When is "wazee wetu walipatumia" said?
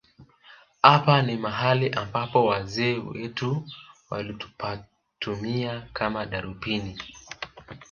2.45-5.87